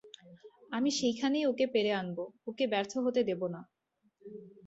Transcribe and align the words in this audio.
আমি 0.71 0.89
সেইখানেই 0.91 1.45
ওকে 1.45 1.65
পেড়ে 1.73 1.91
আনব, 1.93 2.17
ওকে 2.47 2.65
ব্যর্থ 2.67 2.93
হতে 3.05 3.21
দেব 3.29 3.41
না। 3.47 3.61